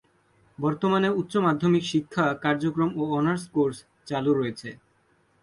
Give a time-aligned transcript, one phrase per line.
[0.59, 3.77] বর্তমানে উচ্চমাধ্যমিক শিক্ষা কার্যক্রম ও অনার্স কোর্স
[4.07, 4.69] চালু রয়েছে।